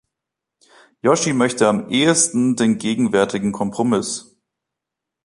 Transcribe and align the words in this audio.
Yoshi 1.03 1.31
möchte 1.31 1.67
am 1.67 1.87
ehesten 1.91 2.55
den 2.55 2.79
gegenwärtigen 2.79 3.51
Kompromiss. 3.51 4.35